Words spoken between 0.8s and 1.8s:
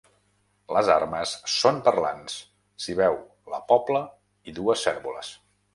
armes són